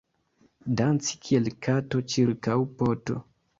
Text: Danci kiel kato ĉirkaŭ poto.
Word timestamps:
Danci 0.81 1.19
kiel 1.27 1.51
kato 1.67 2.03
ĉirkaŭ 2.17 2.59
poto. 2.83 3.23